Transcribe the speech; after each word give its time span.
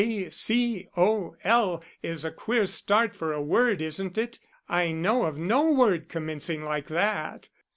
K, 0.01 0.31
C, 0.31 0.87
O, 0.97 1.35
L, 1.43 1.83
is 2.01 2.25
a 2.25 2.31
queer 2.31 2.65
start 2.65 3.13
for 3.15 3.33
a 3.33 3.39
word 3.39 3.83
isn't 3.83 4.17
it? 4.17 4.39
I 4.67 4.91
know 4.91 5.25
of 5.25 5.37
no 5.37 5.69
word 5.71 6.09
commencing 6.09 6.63
like 6.63 6.87
that." 6.87 7.49